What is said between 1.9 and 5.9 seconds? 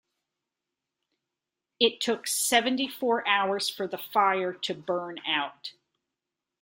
took seventy-four hours for the fire to burn out.